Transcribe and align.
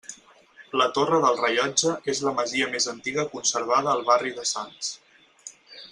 La 0.81 0.85
Torre 0.95 1.19
del 1.25 1.37
Rellotge 1.41 1.93
és 2.15 2.23
la 2.29 2.33
masia 2.39 2.71
més 2.77 2.89
antiga 2.95 3.29
conservada 3.37 3.93
al 3.97 4.05
barri 4.13 4.37
de 4.39 4.51
Sants. 4.53 4.95